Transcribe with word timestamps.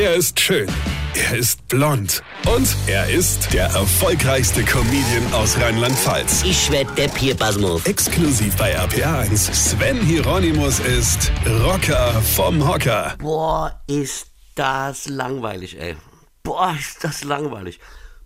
Er 0.00 0.14
ist 0.14 0.40
schön. 0.40 0.66
Er 1.14 1.36
ist 1.36 1.68
blond. 1.68 2.22
Und 2.56 2.74
er 2.86 3.10
ist 3.10 3.52
der 3.52 3.66
erfolgreichste 3.66 4.64
Comedian 4.64 5.30
aus 5.34 5.58
Rheinland-Pfalz. 5.60 6.42
Ich 6.42 6.70
werd 6.70 6.96
der 6.96 7.08
Pierpasmus. 7.08 7.84
Exklusiv 7.84 8.56
bei 8.56 8.78
RPA1. 8.78 9.52
Sven 9.52 10.00
Hieronymus 10.00 10.80
ist 10.80 11.30
Rocker 11.44 12.12
vom 12.22 12.66
Hocker. 12.66 13.14
Boah, 13.18 13.78
ist 13.88 14.28
das 14.54 15.06
langweilig, 15.06 15.78
ey. 15.78 15.96
Boah, 16.42 16.74
ist 16.80 17.04
das 17.04 17.22
langweilig. 17.22 17.78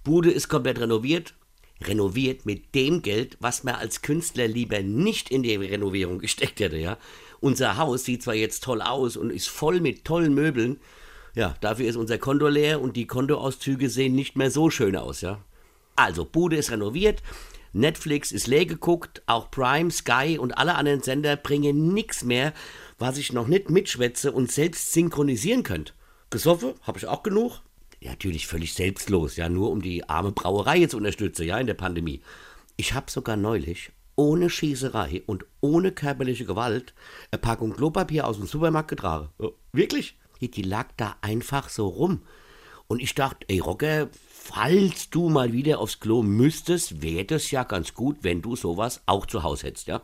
Bude 0.05 0.31
ist 0.31 0.49
komplett 0.49 0.79
renoviert. 0.79 1.35
Renoviert 1.83 2.47
mit 2.47 2.73
dem 2.77 3.03
Geld, 3.03 3.37
was 3.41 3.65
man 3.65 3.75
als 3.75 4.01
Künstler 4.01 4.47
lieber 4.47 4.81
nicht 4.81 5.29
in 5.29 5.43
die 5.43 5.57
Renovierung 5.57 6.21
gesteckt 6.21 6.61
hätte, 6.61 6.77
ja. 6.77 6.99
Unser 7.41 7.79
Haus 7.79 8.05
sieht 8.05 8.23
zwar 8.23 8.35
jetzt 8.35 8.63
toll 8.63 8.81
aus 8.81 9.17
und 9.17 9.31
ist 9.31 9.49
voll 9.49 9.81
mit 9.81 10.05
tollen 10.05 10.35
Möbeln, 10.35 10.79
ja, 11.35 11.55
dafür 11.61 11.87
ist 11.87 11.97
unser 11.97 12.19
Konto 12.19 12.49
leer 12.49 12.81
und 12.81 12.97
die 12.97 13.07
Kontoauszüge 13.07 13.91
sehen 13.91 14.15
nicht 14.15 14.37
mehr 14.37 14.51
so 14.51 14.71
schön 14.71 14.97
aus, 14.97 15.21
ja. 15.21 15.41
Also, 15.97 16.25
Bude 16.25 16.57
ist 16.57 16.71
renoviert, 16.71 17.23
Netflix 17.73 18.31
ist 18.31 18.47
leer 18.47 18.67
geguckt, 18.67 19.23
auch 19.27 19.51
Prime, 19.51 19.91
Sky 19.91 20.39
und 20.39 20.57
alle 20.57 20.77
anderen 20.77 21.03
Sender 21.03 21.37
bringen 21.37 21.93
nichts 21.93 22.23
mehr, 22.23 22.53
was 22.99 23.19
ich 23.19 23.33
noch 23.33 23.49
nicht 23.49 23.69
mitschwätze 23.69 24.31
und 24.31 24.51
selbst 24.51 24.93
synchronisieren 24.93 25.65
könnt. 25.65 25.95
Gesoffen, 26.31 26.75
habe 26.83 26.99
ich 26.99 27.07
auch 27.07 27.23
genug. 27.23 27.61
Ja, 28.01 28.11
natürlich 28.11 28.47
völlig 28.47 28.75
selbstlos, 28.75 29.37
ja, 29.37 29.49
nur 29.49 29.71
um 29.71 29.83
die 29.83 30.09
arme 30.09 30.31
Brauerei 30.31 30.87
zu 30.87 30.97
unterstützen, 30.97 31.47
ja, 31.47 31.59
in 31.59 31.67
der 31.67 31.75
Pandemie. 31.75 32.21
Ich 32.77 32.95
habe 32.95 33.11
sogar 33.11 33.37
neulich 33.37 33.91
ohne 34.17 34.51
Schießerei 34.51 35.23
und 35.27 35.45
ohne 35.61 35.91
körperliche 35.91 36.45
Gewalt 36.45 36.95
eine 37.31 37.41
Packung 37.41 37.73
Klopapier 37.73 38.27
aus 38.27 38.37
dem 38.37 38.47
Supermarkt 38.47 38.89
getragen. 38.89 39.31
Ja, 39.41 39.49
wirklich? 39.73 40.17
Die, 40.41 40.63
lag 40.63 40.89
da 40.97 41.17
einfach 41.21 41.69
so 41.69 41.87
rum. 41.87 42.23
Und 42.87 43.01
ich 43.01 43.15
dachte, 43.15 43.47
ey 43.49 43.61
Rocker, 43.61 44.09
falls 44.29 45.09
du 45.11 45.31
mal 45.31 45.53
wieder 45.53 45.79
aufs 45.79 46.01
Klo 46.01 46.23
müsstest, 46.23 47.03
wäre 47.03 47.25
das 47.25 47.51
ja 47.51 47.65
ganz 47.65 47.95
gut, 47.95 48.19
wenn 48.23 48.43
du 48.43 48.57
sowas 48.57 49.03
auch 49.07 49.27
zu 49.27 49.43
Hause 49.43 49.69
hättest, 49.69 49.87
ja. 49.87 50.03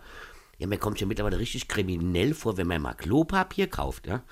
Ja, 0.59 0.67
mir 0.67 0.79
kommt 0.79 1.01
ja 1.01 1.07
mittlerweile 1.07 1.39
richtig 1.39 1.69
kriminell 1.69 2.35
vor, 2.35 2.57
wenn 2.57 2.67
man 2.67 2.83
mal 2.83 2.95
Klopapier 2.95 3.67
kauft, 3.67 4.07
ja. 4.07 4.23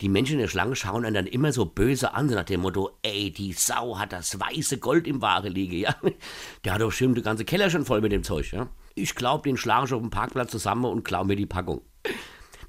Die 0.00 0.08
Menschen 0.08 0.34
in 0.34 0.40
der 0.40 0.48
Schlange 0.48 0.74
schauen 0.74 1.04
einen 1.04 1.14
dann 1.14 1.26
immer 1.26 1.52
so 1.52 1.64
böse 1.64 2.12
an, 2.14 2.28
so 2.28 2.34
nach 2.34 2.44
dem 2.44 2.62
Motto, 2.62 2.90
ey, 3.02 3.30
die 3.30 3.52
Sau 3.52 3.98
hat 3.98 4.12
das 4.12 4.38
weiße 4.38 4.78
Gold 4.78 5.06
im 5.06 5.22
Ware 5.22 5.48
liege, 5.48 5.76
ja. 5.76 5.94
Der 6.64 6.74
hat 6.74 6.80
doch 6.80 6.88
bestimmt 6.88 7.16
den 7.16 7.24
ganzen 7.24 7.46
Keller 7.46 7.70
schon 7.70 7.84
voll 7.84 8.00
mit 8.00 8.12
dem 8.12 8.24
Zeug, 8.24 8.52
ja. 8.52 8.68
Ich 8.94 9.14
glaub, 9.14 9.44
den 9.44 9.56
schlage 9.56 9.86
ich 9.86 9.92
auf 9.92 10.00
dem 10.00 10.10
Parkplatz 10.10 10.50
zusammen 10.50 10.84
und 10.84 11.04
klau 11.04 11.24
mir 11.24 11.36
die 11.36 11.46
Packung. 11.46 11.82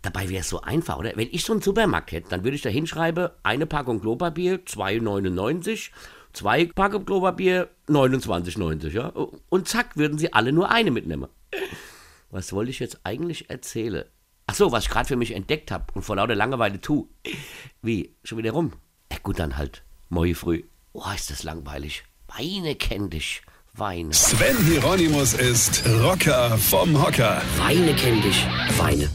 Dabei 0.03 0.29
wäre 0.29 0.41
es 0.41 0.49
so 0.49 0.61
einfach, 0.61 0.97
oder? 0.97 1.13
Wenn 1.15 1.29
ich 1.31 1.45
so 1.45 1.53
einen 1.53 1.61
Supermarkt 1.61 2.11
hätte, 2.11 2.29
dann 2.29 2.43
würde 2.43 2.55
ich 2.55 2.61
da 2.61 2.69
hinschreiben, 2.69 3.29
eine 3.41 3.65
Packung 3.65 4.01
Klopapier, 4.01 4.59
2,99, 4.65 5.91
zwei 6.33 6.65
Packungen 6.65 7.05
Klopapier, 7.05 7.69
29,90, 7.87 8.89
ja? 8.89 9.07
Und 9.49 9.67
zack, 9.67 9.95
würden 9.95 10.17
sie 10.17 10.33
alle 10.33 10.51
nur 10.51 10.69
eine 10.69 10.91
mitnehmen. 10.91 11.29
Was 12.29 12.51
wollte 12.51 12.71
ich 12.71 12.79
jetzt 12.79 12.99
eigentlich 13.05 13.49
erzählen? 13.49 14.03
Ach 14.45 14.55
so, 14.55 14.73
was 14.73 14.83
ich 14.83 14.89
gerade 14.89 15.07
für 15.07 15.15
mich 15.15 15.31
entdeckt 15.31 15.71
habe 15.71 15.85
und 15.93 16.01
vor 16.03 16.17
lauter 16.17 16.35
Langeweile 16.35 16.81
tu. 16.81 17.07
Wie? 17.81 18.13
Schon 18.25 18.39
wieder 18.39 18.51
rum? 18.51 18.73
Ja 19.09 19.19
gut, 19.23 19.39
dann 19.39 19.55
halt. 19.55 19.83
Morgen 20.09 20.35
früh. 20.35 20.63
Oh, 20.91 21.03
ist 21.15 21.31
das 21.31 21.43
langweilig. 21.43 22.03
Weine 22.27 22.75
kenn 22.75 23.09
dich. 23.09 23.41
Weine. 23.73 24.13
Sven 24.13 24.57
Hieronymus 24.65 25.33
ist 25.33 25.87
Rocker 26.01 26.57
vom 26.57 27.01
Hocker. 27.01 27.41
Weine 27.57 27.95
kenn 27.95 28.21
dich. 28.21 28.45
Weine. 28.77 29.09